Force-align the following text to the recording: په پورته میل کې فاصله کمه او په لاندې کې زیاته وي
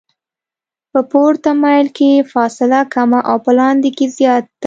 په 0.91 0.99
پورته 1.11 1.49
میل 1.63 1.87
کې 1.97 2.11
فاصله 2.33 2.79
کمه 2.93 3.19
او 3.29 3.37
په 3.45 3.51
لاندې 3.59 3.89
کې 3.97 4.05
زیاته 4.17 4.49
وي 4.51 4.57